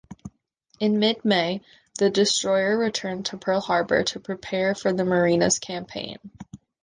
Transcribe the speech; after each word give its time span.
In 0.79 0.97
mid-May, 0.97 1.61
the 1.99 2.09
destroyer 2.09 2.75
returned 2.75 3.27
to 3.27 3.37
Pearl 3.37 3.59
Harbor 3.59 4.01
to 4.05 4.19
prepare 4.19 4.73
for 4.73 4.91
the 4.91 5.05
Marianas 5.05 5.59
campaign. 5.59 6.17